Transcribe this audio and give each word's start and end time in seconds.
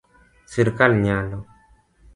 Sirkal 0.53 0.93
nyalo 1.05 1.39